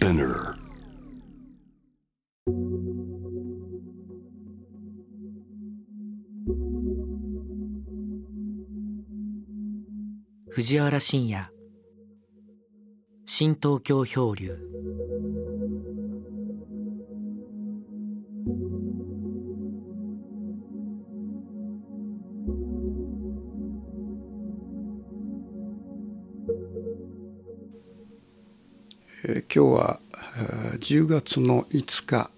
[0.00, 0.56] Spinner.
[10.50, 11.46] 藤原信也
[13.26, 14.56] 新東京漂流
[29.52, 30.00] 今日は
[30.78, 32.30] 10月の5日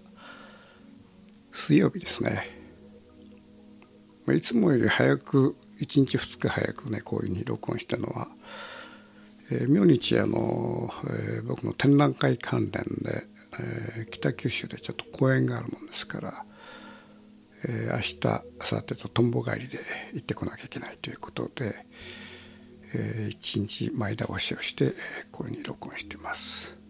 [1.51, 2.49] 水曜日ですね
[4.33, 8.29] いつもより早く1日2日早くねこういうふうに録音したのは、
[9.51, 13.27] えー明日あの、えー僕の展覧会関連で、
[13.59, 16.45] えー北九州でちょっと公演があるもんですから、
[17.63, 19.77] えー明日明後日ととんぼ帰りで
[20.13, 21.85] 行ってこなきゃいけないということで、
[22.95, 24.93] えー一日前倒しをして
[25.31, 26.82] こういうふうに録音してます。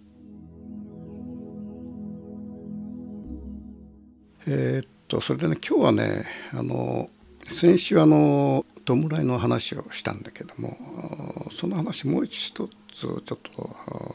[4.47, 7.09] えーっとそれでね今日はねあの
[7.45, 13.39] 先週あの弔いの話をしたんだけどもその話もう一つちょっと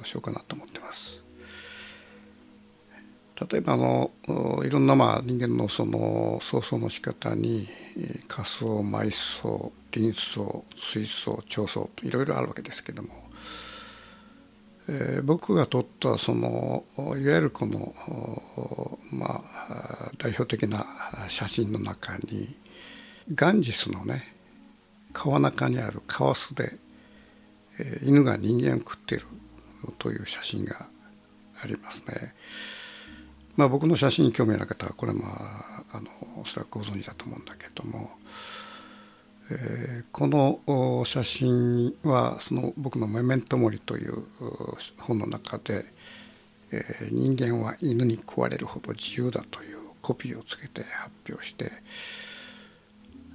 [0.05, 1.23] しようかなと思ってます。
[3.51, 4.11] 例えばあの
[4.65, 7.69] いろんなまあ人間のその創造の仕方に
[8.27, 13.09] 仮想埋葬輪葬水槽彫層といろいろあるわけですけども、
[14.89, 17.95] えー僕が撮ったそのいわゆるこの
[19.13, 19.58] まあ
[20.17, 20.87] 代表的な
[21.29, 22.57] 写真の中に
[23.35, 24.35] ガンジスのね
[25.13, 26.79] 川中にあるカワスで、
[27.79, 29.27] えー犬が人間を食っている
[29.99, 30.87] という写真が
[31.63, 32.35] ありますね。
[33.57, 36.09] まあ、僕の写真に興味ある方はこれまああの
[36.41, 38.11] おそらくご存知だと思うんだけども、
[39.51, 44.25] えーこの写真はその僕の「メメントモリ」という
[44.99, 45.87] 本の中で、
[46.73, 51.71] えー人間は犬に食われるほど自由だというコピーをつけて発表して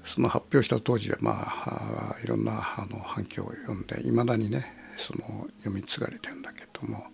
[0.03, 7.05] その発表した当時はまあいろんなあの反響を読んでいまだにねその読み継がれてるんだけども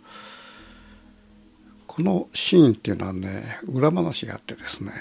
[1.87, 4.91] このシーンっていうのはね裏話があってですね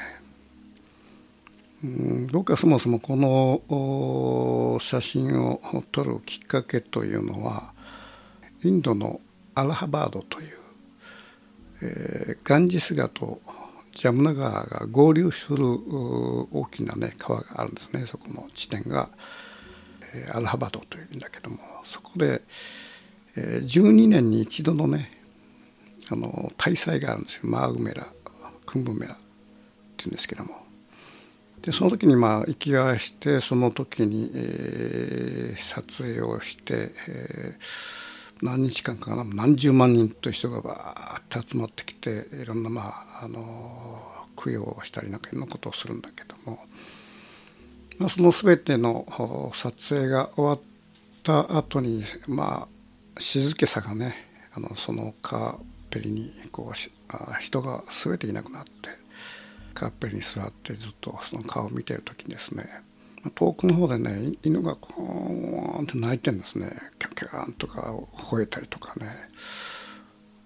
[1.84, 5.60] うん僕はそもそもこの写真を
[5.92, 7.72] 撮るきっかけというのは
[8.64, 9.20] インドの
[9.54, 10.57] アラハバードという、
[12.44, 13.40] ガンジス川と
[13.94, 18.06] ジャムナ川が合流する大きな、ね、川があるんですね。
[18.06, 19.08] そこの地点が、
[20.32, 21.58] アラハバドというんだけども。
[21.84, 22.42] そこで、
[23.36, 25.20] えー12年に一度のね
[26.10, 27.42] あの大祭があるんですよ。
[27.44, 28.06] マーグメラ
[28.66, 29.16] クンブメラっ
[29.96, 30.56] ていうんですけども。
[31.62, 38.07] でその時にまあ行き合してその時に、えー撮影をして、えー
[38.42, 44.00] 何日間かな何十万人という人がバーッと集まってきていろんなまああの
[44.36, 46.60] 供養をしたりなんかいろんなことをするんだけども、
[47.98, 50.60] まあ、その全ての撮影が終わっ
[51.24, 52.68] た後にま
[53.16, 54.14] あ静けさがね
[54.54, 55.58] あのそのカー
[55.90, 58.90] ペリにこうしあ人が全ていなくなって
[59.74, 62.66] カーペリに座ってずっとその顔を見てる時にですね
[63.30, 66.70] 遠くの方でね犬がコーンって鳴いてんですね。
[66.98, 69.06] キャンキャンとか吠えたりとかね。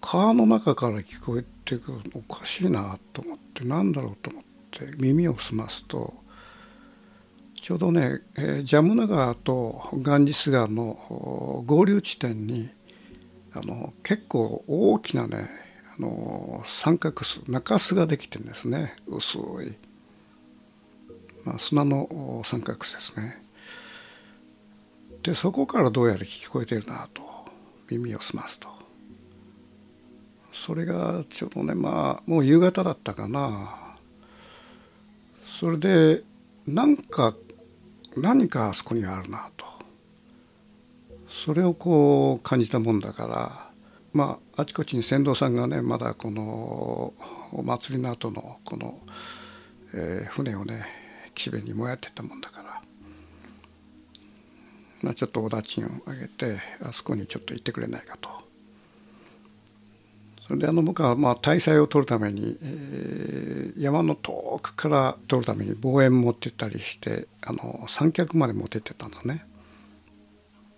[0.00, 6.12] 川の中から聞こえてくるおかしいなと思ってなんだろうと思って耳を澄ますと
[7.62, 12.68] ちょうどね、えージャムナ川とガンジス川の合流地点に
[13.54, 15.48] あの結構大きなね
[15.96, 18.96] あの三角巣中洲ができてるんですね。
[19.06, 19.76] 薄い、
[21.44, 23.42] まあ、砂の三角巣ですね。
[25.22, 27.22] でそこからどうやら聞こえてるなと
[27.88, 28.68] 耳を澄ますと。
[30.52, 33.96] それがちょうどねまあもう夕方だったかな。
[35.44, 36.22] それで
[36.66, 37.34] なんか
[38.16, 39.64] 何かあそこにあるなと。
[41.28, 43.70] それをこう感じたもんだから
[44.12, 47.14] まああちこちに船頭さんがねまだこの
[47.52, 48.98] お祭りの後のこの、
[49.94, 51.01] えー船をね
[51.34, 52.82] 岸辺に燃やってたもんだから、
[55.02, 58.30] まあ、ちょっとお駄賃をあげてあそこにちょっと行ってくれないかと。
[60.46, 63.52] それであの僕はまあ大祭を取るために、えー
[63.82, 69.44] 山の遠くから取るために望遠持ってったりしてあの三脚まで持ってってたんですね。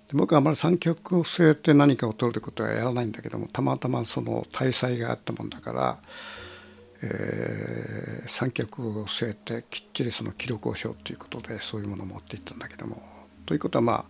[0.08, 5.98] で僕はあまり三脚を据えて何かを取るということはやらないんだけどもたまたまその大祭があったもんだから、
[7.04, 13.02] えー三脚を据えてきっちりその記録をしようということでそういうものを持っていったんだけども。
[13.46, 14.04] ということはまあ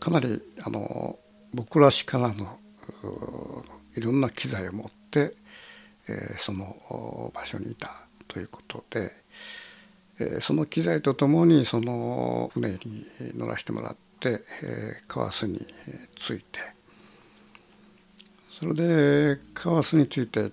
[0.00, 1.18] かなりあの
[1.54, 5.34] 僕らしからぬういろんな機材を持って、
[6.08, 7.92] えー、その場所にいた
[8.26, 9.12] ということで、
[10.18, 15.64] えー、その機材とともにその船に乗らせてもらって、えー、カワスに
[16.16, 16.76] 着いて。
[18.50, 20.50] それでカワスについて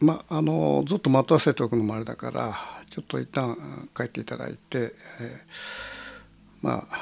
[0.00, 2.54] まあのずっと待たせておくのもあれだから
[2.90, 3.56] ちょっと一旦
[3.94, 6.94] 帰っていただいて、えー、まあ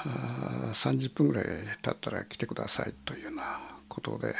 [0.72, 1.44] 30分ぐらい
[1.82, 4.34] 経ったら来てくださいというようなことで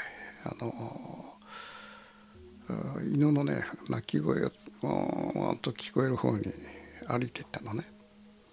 [0.45, 1.33] あの
[3.13, 4.51] 犬のね鳴き声が
[4.83, 6.45] ワンと聞こえる方に
[7.07, 7.85] 歩いていったのね。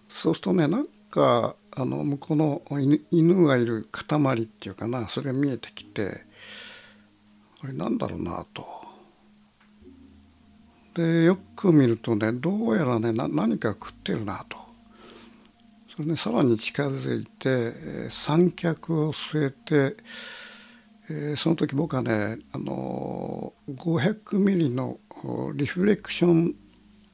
[0.07, 2.61] そうするとねなんかあの向こうの
[3.11, 6.23] 犬がいる塊っていうかなそれが見えてきて
[7.63, 8.78] あれなんだろうなと。
[10.99, 14.57] でよく見るとねどうやらね何か食ってるなと
[15.87, 19.95] それねさらに近づいて三脚を据えて、
[21.09, 24.97] えー、その時僕はねあの500ミリの
[25.53, 26.55] リフレクション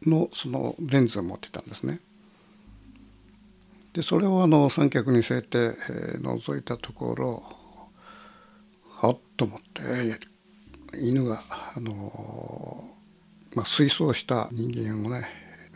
[0.04, 2.00] のそのレンズを持ってたんですね。
[3.94, 5.58] でそれをあの三脚に据えて、
[5.90, 7.44] えー、覗いたところ
[8.98, 12.95] はっと思って、えー、犬があの
[13.56, 15.28] まあ、水槽した人間をね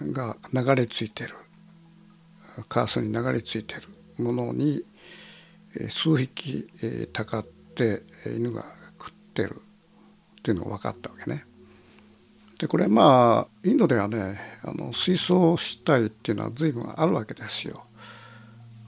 [0.02, 1.34] が流れ着いてる
[2.68, 3.84] カースに流れ着いてる
[4.22, 4.84] ものに
[5.90, 6.68] 数匹
[7.14, 7.46] たかっ
[7.76, 8.66] て犬が
[9.00, 9.62] 食ってる
[10.40, 11.46] っていうのが分かったわけね。
[12.58, 17.86] でこれまあインドではねあの水槽死体っていうのは随分あるわけですよ。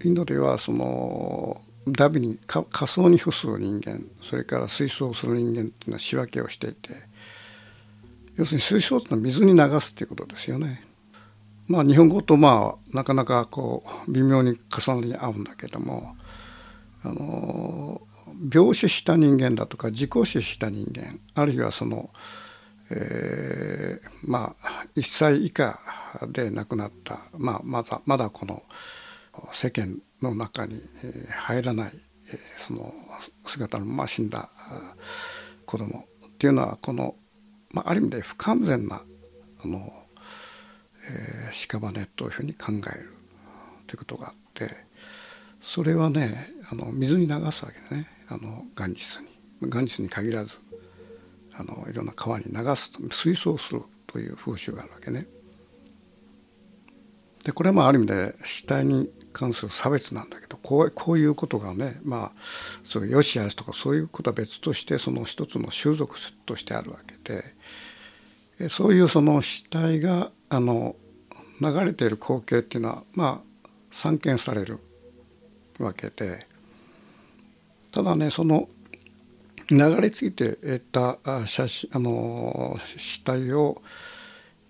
[0.03, 7.10] インドではそのダビに仮想に付する人間それから水槽をする人間っていうのは仕分けをしていて
[8.41, 10.83] 要するに水晶ってのは水に流すっていうことですよね。
[11.67, 16.15] まあ日本語とまあなかなかこう微妙に重なり合うんだけども
[17.03, 18.01] あの
[18.51, 22.09] 病死した人間だとか自己死した人間あるいはその、
[22.89, 25.79] えー、まあ1歳以下
[26.27, 28.63] で亡くなった、まあ、まだまだこの
[29.51, 30.81] 世間の中に
[31.29, 31.91] 入らない、
[32.57, 32.91] その
[33.45, 34.49] 姿のまま死んだ
[35.67, 37.13] 子供っていうのはこの
[37.73, 39.01] まあ、ある意味で不完全な
[39.63, 39.93] あの、
[41.09, 43.13] えー、屍というふうに考える
[43.87, 44.75] ということがあって
[45.59, 49.27] それはねあの水に流すわけねあのガンジスに
[49.69, 50.57] ガンジスに限らず
[51.53, 55.27] あのいろんな川に流す水槽するという風習があるわけね。
[57.43, 62.41] でこれはまあある意味で死体に関する差別なんだけどこうこういうことがねまあ
[62.83, 67.15] そう良し悪しとかそういうことは別としてその一つの習俗としてあるわけ
[68.59, 70.95] でそういうその死体があの
[71.59, 74.79] 流れている光景っていうのはまあ散見される
[75.79, 76.45] わけで
[77.91, 78.69] ただねその
[79.69, 83.81] 流れ着いて得た写真あの死体を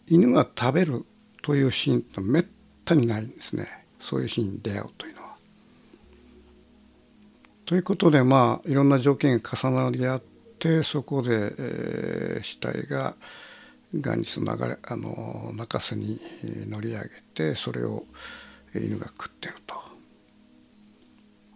[0.07, 1.05] 犬が食べる
[1.41, 2.45] というシーンってめっ
[2.85, 3.80] たにないんですね。
[4.01, 5.27] そういうシーンに出会うというのは。
[7.65, 10.21] ということでまあいろんな条件が重なり合っ
[10.59, 13.15] てそこで、えー、死体が
[13.93, 16.19] ガンジスの流れあの中州に
[16.67, 18.03] 乗り上げてそれを
[18.75, 19.75] 犬が食ってると。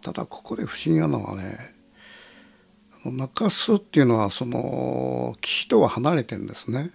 [0.02, 1.74] ただここで不思議なのはね
[3.04, 6.90] 中州っていうのはその岸とは離れてるんですね。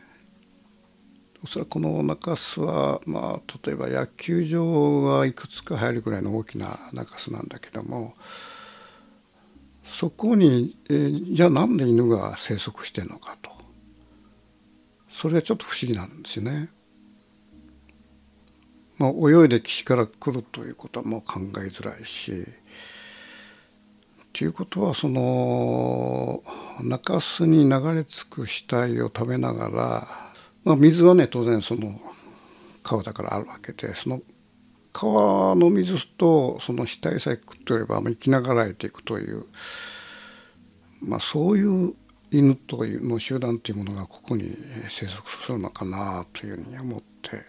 [1.44, 8.14] おそらくこの中洲は、まあ、例えば野球場がいくつか入るぐらいの大きな中洲なんだけども
[9.84, 13.52] そこに、えー、じゃあなんで犬が生息してるのかと
[15.10, 16.70] それはちょっと不思議なんですよね。
[18.98, 22.46] まあ、泳いで岸から来るということはもう考えづらいし
[24.32, 26.44] ということはその
[26.84, 30.31] 中州に流れ着く死体を食べながら
[30.64, 32.00] まあ、水はね当然その
[32.84, 34.22] 川だからあるわけでその
[34.94, 39.46] 川の水とその死体さえ食ってれば生きながらえていくという、
[41.02, 41.94] まあ、そういう
[42.30, 47.46] 犬というの集団というものがここに生息するのかなというふうに思って。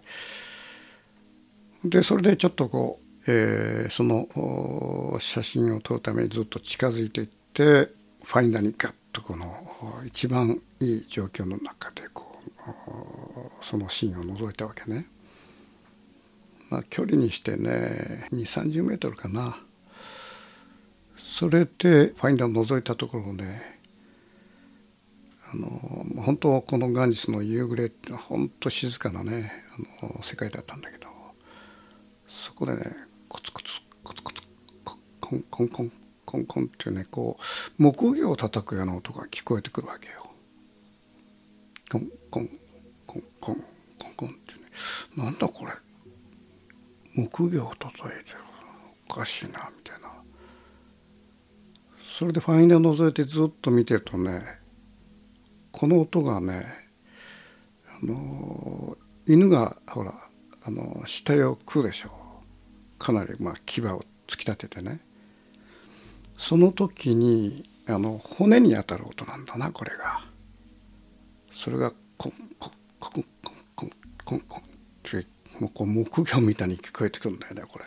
[1.85, 7.89] でそれでちょっとこう、えー、その写真を撮るためにずっと近づいていって
[8.23, 9.53] ファインダーにガッとこの
[10.05, 12.32] 一番いい状況の中でこう
[13.61, 15.07] そのシーンを覗いたわけね。
[16.73, 19.59] まあ、距離にしてね2 3 0メートルかな
[21.19, 23.79] それでファインダーを覗いたところね
[25.53, 25.69] あの
[26.23, 29.53] 本当はこの元日の夕暮れって本当静かなね
[30.01, 31.09] あの世界だったんだけど
[32.27, 32.87] そこでね
[33.29, 34.43] コツコツコツコツ
[35.21, 40.32] コンコンコンココンコンってねこう木魚を叩くような音が聞こえてくるわけよ。
[41.93, 42.49] コンコン
[43.07, 43.57] コンコン
[43.99, 44.61] コンコンってね
[45.15, 45.73] なんだこれ
[47.15, 48.39] 木魚を叩いてる
[49.11, 50.09] おかしいなみたいな
[52.03, 54.41] それでファインダーを覗いてずっと見てるとね
[55.71, 56.67] この音がね
[58.03, 58.97] あの
[59.29, 60.15] 犬がほら
[60.65, 62.13] あの死体を食うでしょう
[62.99, 65.01] かなりまあ牙を突き立ててね
[66.39, 70.32] その時にあの骨に当たる音なんだなこれが
[71.55, 73.91] それがコンコンコンコンコン
[74.25, 74.63] コンコンっ
[75.03, 75.27] て
[75.61, 77.85] もうこう木魚みたいに聞こえてくるんだよねこれ。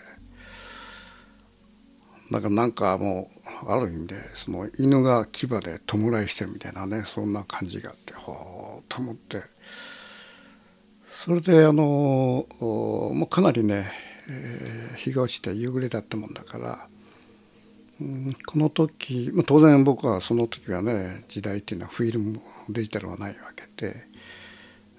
[2.31, 3.29] だからなんかも
[3.65, 9.43] うある意味でその犬が牙で弔いしてるみたいなねそんな感じがあってほうと思って。
[11.15, 13.89] それであのもうかなりね、
[14.27, 16.87] えー、日が落ちて夕暮れだったもんだから、
[18.01, 24.07] うん、この時、当然僕はその時はね時代っていうのはフィルムデジタルはないわけで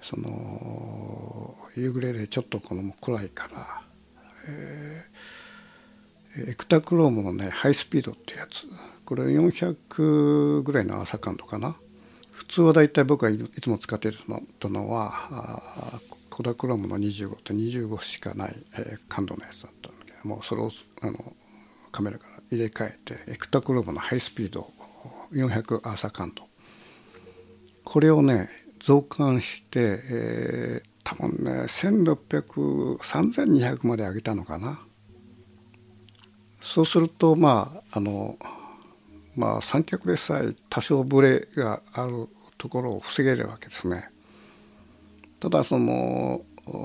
[0.01, 3.81] その夕暮れでちょっとこの暗いから、
[4.47, 5.47] えー
[6.45, 8.67] エクタクロームのねハイスピードってやつ。
[9.05, 11.75] これ400ぐらいの朝感度かな。
[12.31, 20.69] 普通はだいたい僕がいつも使ってるのとのはコダクロームの25と25しかない、えー、感度のやつだったんだけどもうそれを
[21.01, 21.33] あの
[21.91, 24.69] カメラから入れ替えてエクタクロームのハイスピード
[25.33, 26.43] 400朝感度
[27.83, 34.79] これをね増刊して、えー、多分ね16003200まで上げたのかな
[36.59, 38.37] そうするとまああの
[39.35, 44.09] まあ三脚でさえ多少ブレがあるところを防げるわけですね。
[45.39, 46.41] ただその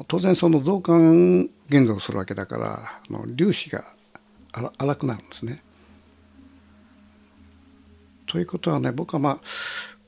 [0.06, 3.84] 当然その増刊現像するわけだからあの粒子が
[4.78, 5.62] 荒くなるんですね。
[8.26, 9.38] ということはね僕はまあ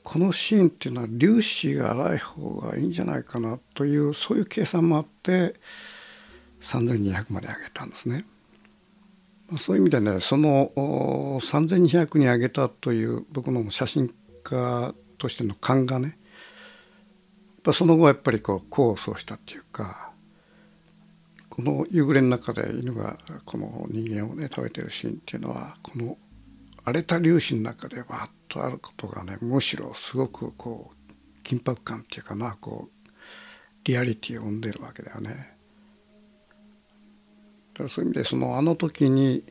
[0.05, 5.55] このシーンっていうのは粒子が荒い方がいいんじゃないかなというそういう計算もあって
[6.61, 8.23] 3200まで上げたんですね。
[9.57, 16.17] そういう意味でねその3200に上げたという僕の写真家としての勘がね
[17.73, 20.11] その後はやっぱりこう功を奏したっていうか
[21.49, 26.17] この夕暮れの中で犬がこの人間をね食べてるシーンっていうのはこの
[26.85, 33.09] 荒れた粒子の中でわっとあることがねむしろすごくこう緊迫感っていうかなこう
[33.83, 35.55] リアリティを生んでるわけだよね。
[37.73, 39.43] だからそういう意味でそのあの時に、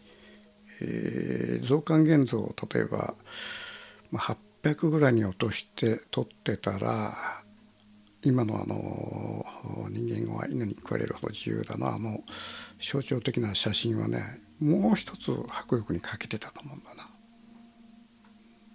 [0.80, 3.14] えー、増刊現像を例えば、
[4.10, 7.42] まあ、800ぐらいに落として撮ってたら
[8.22, 9.44] 今のあの
[9.90, 12.22] 人間は犬に食われるほど自由だなあの
[12.80, 17.13] 象徴的な写真はねもう一つ迫力に欠けてたと思うんだな。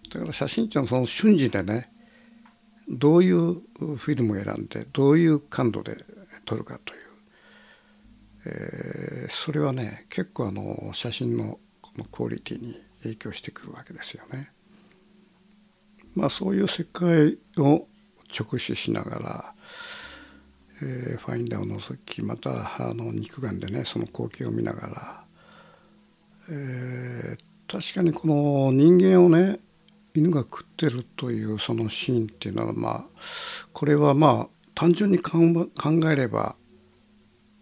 [0.10, 1.92] だから写真っていうのはその瞬時でね
[2.88, 5.98] どういうフィルムを選んでどういう感度で
[6.46, 7.10] 撮るかという
[8.46, 14.52] えー、それはね結構あの写真のこのクオリティに影響してくるわけですよね。
[16.16, 17.88] まあそういう世界を
[18.38, 19.54] 直視しながら、
[20.82, 22.50] えー、ファインダーを覗きまた
[22.80, 25.24] あの肉眼でねその光景を見ながら、
[26.50, 29.60] えー、確かにこの人間をね
[30.14, 33.20] 犬が食ってるというそのシーンっていうのはまあ
[33.74, 35.40] これはまあ単純に考
[36.10, 36.56] えれば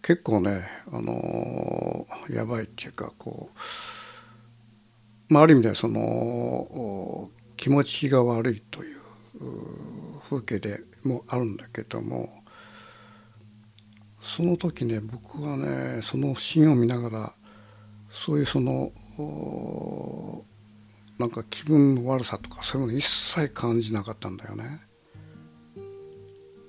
[0.02, 3.50] 結構ねあのやばいっていうかこ
[5.30, 8.98] う、まあ、ある意味ではその気持ちが悪いという
[10.30, 12.44] 風景でもあるんだけども
[14.20, 17.34] その時ね僕はねそのシーンを見ながら
[18.10, 18.92] そういうその
[21.18, 24.82] なんか気分の悪さとかそういうもの一切感じなかったんだよね。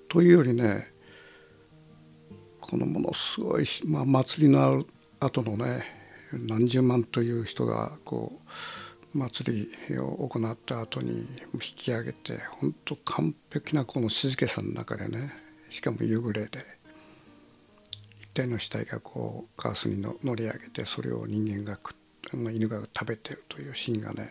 [0.09, 0.91] というよりね
[2.61, 4.85] このものすごい、まあ、祭りの
[5.21, 5.85] 後のね
[6.33, 8.41] 何十万という人がこ
[9.15, 15.33] う祭りを行った後に引き上げて本当完璧なこの静けさの中でね
[15.71, 16.61] しかも夕暮れで
[18.21, 24.31] 一体の死体がこうカースにの乗り上げてそれを人間が食って犬が食べてるというシーンがね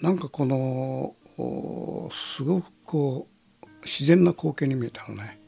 [0.00, 1.14] なんかこの
[2.12, 3.26] すごくこ
[3.62, 5.38] う自然な光景に見えたのね。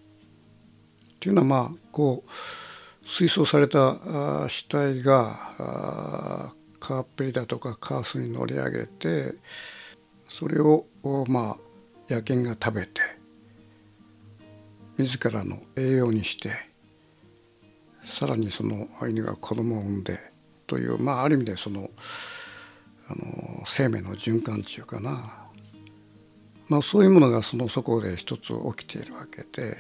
[1.15, 3.97] っていうのはまあこう水槽された
[4.49, 9.35] 死体がカーペリだとかカースに乗り上げて
[10.29, 10.87] それを
[11.29, 13.01] まあ野犬が食べて
[14.97, 16.53] 自らの栄養にして
[18.03, 20.30] さらにその犬が子供を産んで
[20.71, 21.91] というまあある意味でその
[23.09, 25.35] あの生命の循環っていうかな、
[26.69, 29.77] まあ、そういうものがそのそこで一つ起きているわけで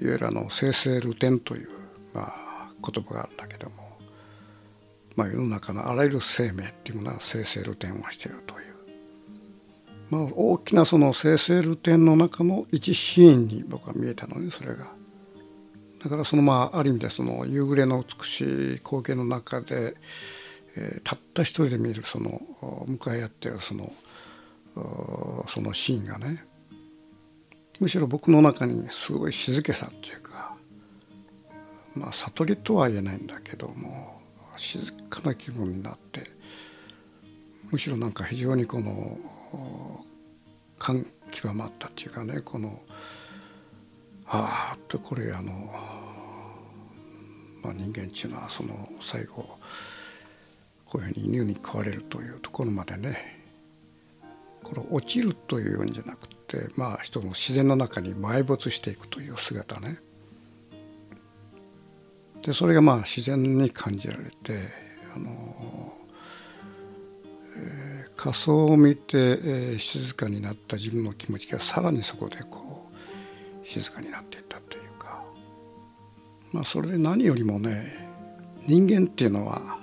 [0.00, 1.68] いわゆるあの生成ルテンという、
[2.12, 3.96] まあ、言葉があるんだけども、
[5.14, 8.74] まあ、世の中のあらゆる生命っていうものは生成ルテンをしているという、
[10.10, 15.00] まあ、大きなその生成ルテンの中の一シーンに僕は見えたのねそれが。
[16.02, 18.40] だからそのまあある意味でその夕暮れの美し
[18.74, 19.94] い光景の中で、
[20.76, 22.42] えー、たった一人で見るその
[22.86, 23.92] 向かい合ってるその
[25.46, 26.44] そのシーンがね
[27.78, 30.54] むしろ僕の中にすごい静けさっていうか
[31.94, 34.20] まあ悟りとは言えないんだけども
[34.56, 36.22] 静かな気分になって
[37.70, 39.18] むしろなんか非常にこの
[40.78, 42.80] 感極まったっていうかねこの
[44.34, 45.52] ああってこれあの、
[47.62, 49.58] まあ、人間っていうのはその最後
[50.86, 53.42] こういうふうに犬に食われるというところまでね
[54.62, 59.98] これ落ちるというようにじゃなくてまあ人の自然の中に埋没していくという姿ね。
[62.40, 64.68] でそれがまあ自然に感じられて
[65.14, 65.92] あの、
[67.56, 72.61] えー、仮想を見て、えー、静かになった自分の気持ちがさらにそこでこう
[73.64, 75.22] 静かになっていったというか
[76.52, 78.08] まあそれで何よりもね
[78.66, 79.78] 人間っていうのは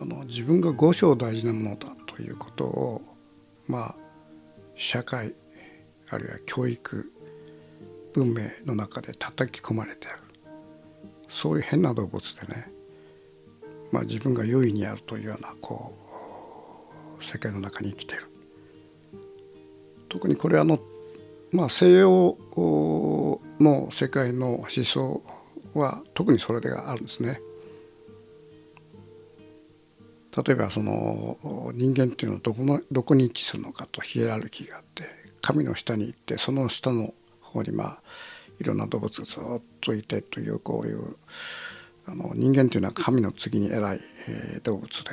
[0.00, 3.02] あの自分が五章大事なものだということを
[3.66, 3.94] まあ
[4.76, 5.34] 社会
[6.10, 7.12] あるいは教育
[8.14, 10.18] 文明の中で叩き込まれてある。
[11.30, 12.70] そういう変な動物でね、
[13.92, 15.94] まあ、自分が優位にあるというようなこ
[17.20, 18.24] う世界の中に生きている。
[20.08, 20.80] 特にこれあの、
[21.52, 25.22] まあ、西洋の世界の思想
[25.74, 27.40] は特にそれがあるんですね。
[30.44, 35.04] 例えばその人間っていうのはどこのどこに位置するのかとヒエラルキーがあって
[35.40, 37.98] 神の下に行ってその下の方にまあ
[38.60, 41.16] いろんな動物がずっといてというこういう
[42.06, 45.10] あの人間というのは神の次に偉い、え動物で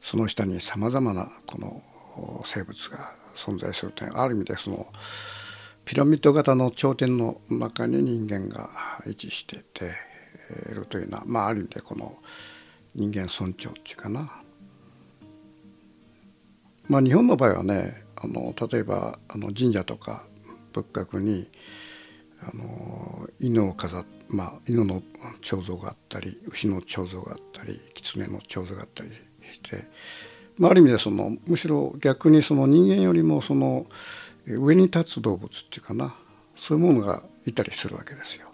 [0.00, 4.86] その下にさまざまなこの生物が存在するというある意味でその
[5.84, 8.70] ピラミッド型の頂点の中に人間が
[9.06, 9.92] 位置してて
[10.70, 12.16] いるというのはまあある意味でこの
[12.94, 14.30] 人間尊重っていうかな。
[16.88, 20.24] まあ、日本の場合はねあの例えばあの神社とか
[20.72, 21.48] 仏閣に
[22.42, 25.02] あの犬を飾っまあ犬の
[25.40, 29.10] 彫像があったり牛の彫像があったり狐の彫像があったり
[29.50, 29.84] して、
[30.58, 33.86] まあ、ある意味でそのむしろ逆にその人間よりもその
[34.46, 36.14] 上に立つ動物っていうかな
[36.56, 38.48] そういうものがいたりするわけですよ。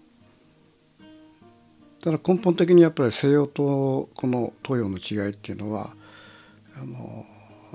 [2.03, 5.91] ただ根本的にやっぱり西洋とこの東洋の違いっていうのは
[6.81, 7.27] あの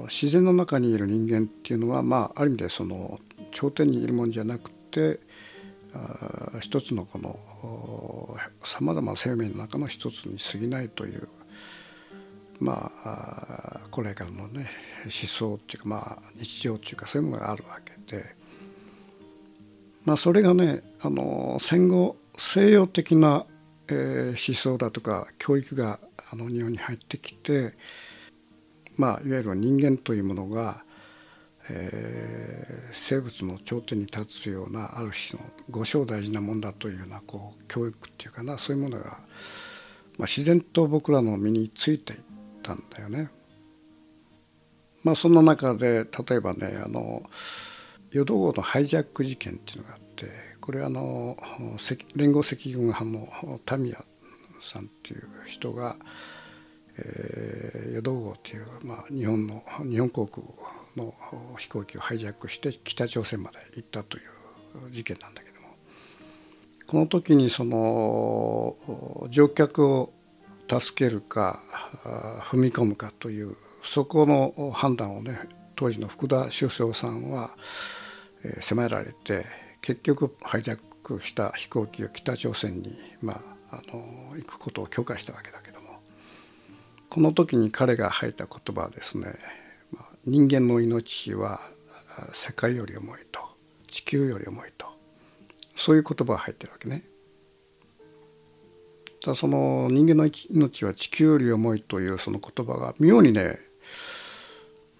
[0.06, 3.20] 自然の中にいる人間っていうのはまあある意味でその
[3.52, 5.20] 頂点にいるもんじゃなくて
[6.60, 7.40] 一つのこの
[8.62, 11.28] さまざまな生命の中の一つに過ぎないという
[12.60, 14.70] まあこれからのね
[15.04, 18.36] 思想っていうかまあ日常っていうかそういうものがあるわけで。
[20.06, 23.46] まあそれがねあの戦後西洋的な
[23.88, 26.00] えー、思想だとか教育が
[26.32, 27.74] あの日本に入ってきて、
[28.98, 30.84] まあ、いわゆる人間というものが、
[31.70, 39.18] えー、生物の頂点に立つようなある種の五章大事なもんだというようなこう教育っていうかなそういうものが、まあ、
[40.22, 42.16] 自然と僕らの身についてい
[42.74, 43.30] ったんだよね。
[45.04, 47.22] まあ、そんな中で例えばねあの
[48.10, 51.38] 淀号のハイジャック事件っていうのがあってこれあの
[52.16, 54.04] 連合赤軍派のタミヤ
[54.60, 55.96] さんっていう人が、
[56.98, 60.42] えー、淀号という、まあ、日本の日本航空
[60.96, 61.14] の
[61.60, 64.24] 飛行機をハイジャックして北朝鮮まで行ったという
[64.90, 65.68] 事件なんだけども
[66.88, 68.76] この時にその
[69.30, 70.14] 乗客を
[70.68, 71.62] 助けるか
[72.42, 75.40] 踏み込むかというそこの判断をね
[75.76, 77.52] 当時の福田首相さんは
[78.60, 79.46] 迫られて
[79.82, 86.00] 結局ハイジャックした飛行機を北朝鮮に、まあ、あの行くことを許可したわけだけども
[87.10, 89.36] この時に彼が吐いた言葉はですね、
[90.26, 91.62] 人間の命は
[92.34, 93.40] 世界より重いと
[93.88, 94.88] 地球より重いと
[95.76, 97.04] そういう言葉が入ってるわけね。
[99.26, 103.60] だその人間の命は地球より重いというその言葉が妙にね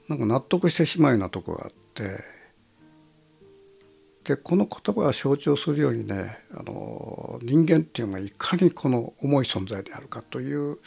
[0.08, 2.24] なんか納得してしまうようなとこがあって
[4.24, 10.80] でこの言葉が象徴するようにねあの人間っていうのがいかにこの重い存在であるかという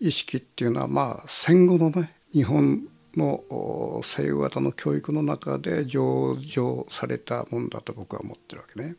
[0.00, 8.96] 意識っていうのはまあ戦後のね日本の西洋型の教育の中で上場されたもんだと僕は思ってるわけね。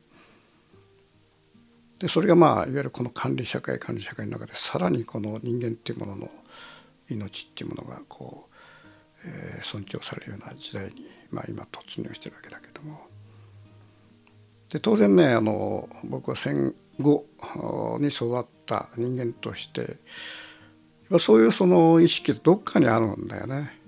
[2.00, 6.30] でそれがまあいわゆるこの管理社会管理社会の中でさらにこの人間っていうものの
[7.10, 8.50] 命っていうものがこ
[9.24, 13.00] う、えー、尊重されるような時代に、まあ、今突入してるわけだけども
[14.70, 17.26] で当然ねあの僕は戦後
[18.00, 19.98] に育った人間として
[21.20, 23.80] そういうその意識どっかにあるんだよね。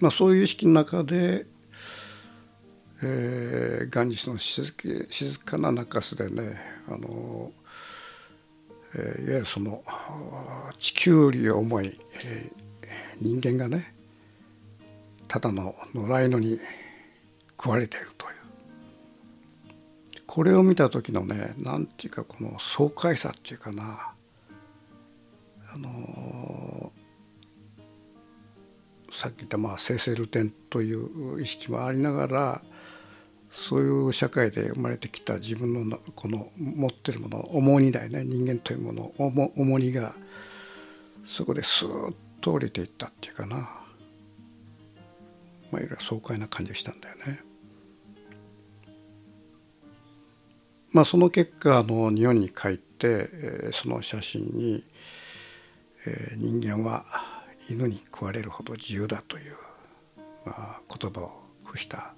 [0.00, 1.46] まあ、そういう意識の中で、
[3.02, 4.72] えー、元日の静
[5.08, 7.52] 静かな中州でねあの、
[8.94, 9.84] えー、いわゆるその
[10.78, 12.88] 地球より重い、えー、
[13.20, 13.94] 人間がね
[15.28, 16.58] ただの野良犬に
[17.50, 18.38] 食われているという。
[20.26, 24.12] これを見た時のねなんていうかこの爽快さっていうかな
[25.72, 26.92] あの
[29.10, 32.62] さっき言ったまあ生成ルテンという意識もありながら
[33.50, 40.14] そういう社会で生まれてきた自分のこの持ってるもの重荷だよね人間というもの重重荷が
[41.24, 43.56] そこでスーッと降りていったっていうかな
[45.70, 47.42] まあいろいろ爽快な感じがしたんだよね。
[50.90, 54.82] まあその結果あの日本に帰って、えその写真に、
[56.06, 57.04] えー、人間は
[57.68, 59.54] 犬に食われるほど自由だという、
[60.46, 62.14] まあ、言葉を付した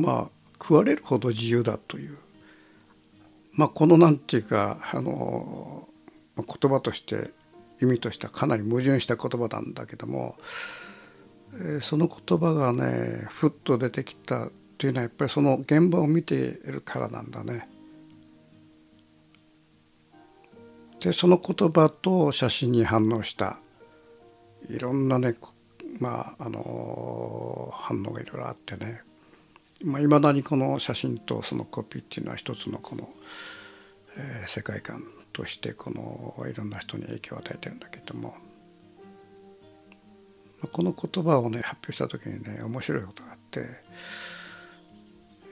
[0.00, 2.18] まあ食われるほど自由だという
[3.52, 5.88] まあこのなんていうかあの
[6.36, 7.30] 言葉として
[7.82, 10.36] 意味としてはかなり矛盾した言葉なんだけども、
[11.54, 16.38] えー、その言葉がねふっと出てきたっていうのはやっぱりその現場を見てい
[16.72, 17.68] るからなんだね。
[21.00, 23.58] でその言葉と写真に反応した
[24.68, 25.34] いろんなね
[25.98, 29.02] まああの反応がいろいろあってね
[29.82, 33.08] まあ、未だにこの写真とそのコピーっていうのは一つのこの、
[34.16, 38.34] えー、世界観としてこのいろんな人に影響を与えてるんだけども
[40.72, 43.60] この言葉をね発表した時にね面白いことがあって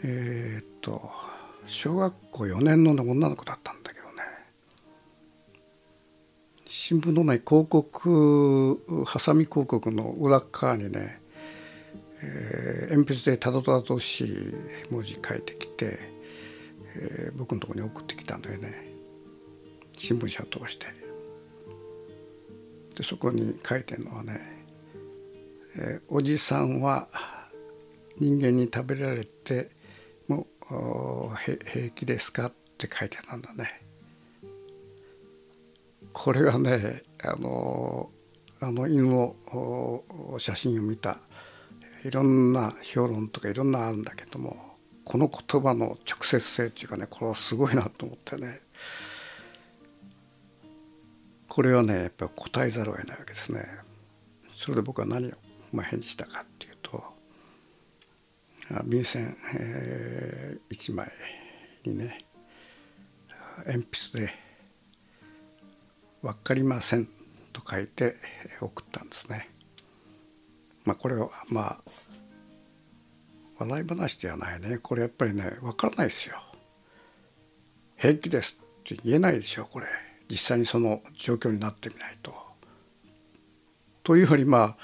[0.04, 1.10] えー、っと
[1.66, 4.22] 小学校4年の女の子だったんだけどね。
[6.66, 11.20] 新聞のね広告ハサミ広告の裏側にね、
[12.20, 14.54] えー、鉛筆でたどたどしい
[14.90, 15.98] 文字書いてきて、
[16.96, 18.88] えー、僕のところに送ってきたんだよね
[19.96, 20.86] 新聞社を通して
[22.96, 24.40] でそこに書いてるのはね、
[25.76, 27.08] えー「おじさんは
[28.18, 29.70] 人間に食べられて
[30.26, 33.84] もう平気ですか?」って書いてたんだね。
[36.12, 38.10] これはねあの
[38.60, 39.36] あの犬の
[40.38, 41.18] 写真を見た
[42.04, 48.60] いろんな評論とかいろんなあるんだけどもこの言葉の直接性っていうかねこれはすごいなと思ってね
[51.48, 53.66] これはねやっぱ答えざるを得ないわけですね。
[54.48, 55.30] それで僕は何を、
[55.72, 57.02] まあ、返事したかっていうと
[58.84, 61.10] 便箋、えー、1枚
[61.84, 62.18] にね
[63.66, 64.34] 鉛筆で
[66.22, 67.08] 分かりません」
[67.52, 68.16] と書いて
[68.60, 69.48] 送ったんですね。
[70.88, 71.90] まあ、これはまあ
[73.58, 76.36] 笑い話ではないねこれやっぱりね分からないですよ。
[77.98, 79.86] 平気ですって言えないでしょこれ
[80.30, 82.32] 実際にその状況になってみないと。
[84.02, 84.76] というよりまあ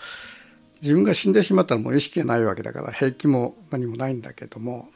[0.83, 4.90] 自分が死んでしまったらもう意識がないわけだから平気も何もないんだけども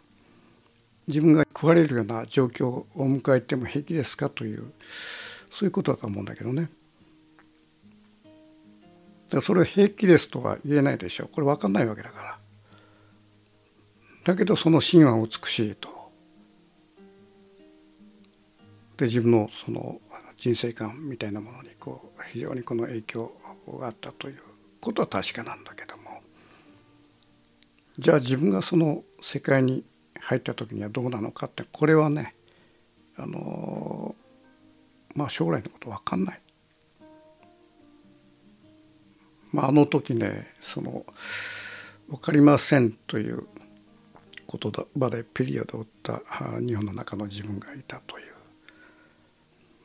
[1.06, 4.72] 自分が食われるような状況を迎えても平気ですかという
[5.48, 6.68] そういうことだと思うんだけどね。
[9.30, 12.38] だそれ平気ですとは言えないでしょうこれ分かんないわけだから。
[14.24, 15.88] だけどその芯は美しいと。
[18.96, 20.00] で自分のその
[20.36, 23.32] 人生観みたいなものにこう非常にこの影響
[23.78, 24.38] があったという
[24.80, 26.20] ことは確かなんだけども
[27.98, 29.84] じゃあ自分がその世界に
[30.20, 32.34] 入った時にはどうなのかってこれはね
[33.16, 34.14] あの
[35.14, 36.40] まあ将来のこと分かんない。
[39.52, 41.04] まあ、あの時ねその
[42.08, 43.46] 「分かりません」という
[44.50, 46.22] 言葉でピリオドを打った
[46.60, 48.26] 日本の中の自分がいたという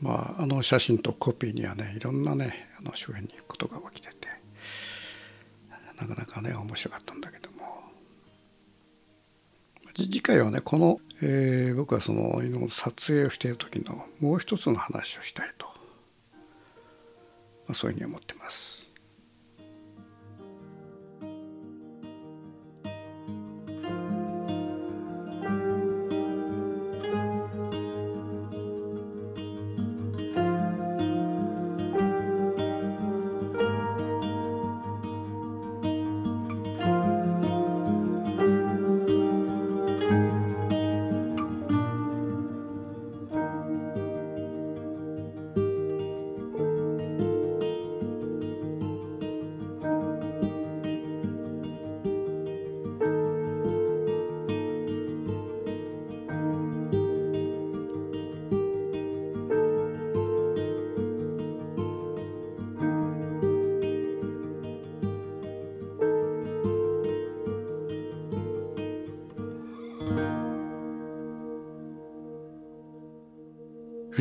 [0.01, 4.27] まああの写真とコピーにはねいろんなねあの周辺にことが起きてて
[5.97, 7.83] なかなかね面白かったんだけども
[9.95, 15.71] 次回はねこの、えー、僕はその犬の撮影をしている時のもう一つの話をしたいと、ま
[17.71, 18.82] あ、そういうふうに思ってます。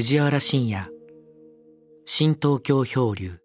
[0.02, 0.84] 藤原信也。
[2.04, 3.41] 新東京漂流。